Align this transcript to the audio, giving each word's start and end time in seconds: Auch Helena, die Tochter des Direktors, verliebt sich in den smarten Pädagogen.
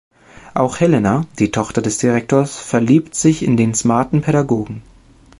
Auch 0.55 0.79
Helena, 0.79 1.27
die 1.37 1.51
Tochter 1.51 1.83
des 1.83 1.99
Direktors, 1.99 2.57
verliebt 2.57 3.13
sich 3.13 3.43
in 3.43 3.55
den 3.55 3.75
smarten 3.75 4.23
Pädagogen. 4.23 4.81